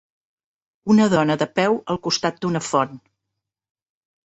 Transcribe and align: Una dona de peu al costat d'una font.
Una 0.93 1.05
dona 1.15 1.35
de 1.43 1.47
peu 1.59 1.77
al 1.95 2.01
costat 2.09 2.41
d'una 2.47 2.65
font. 2.71 2.99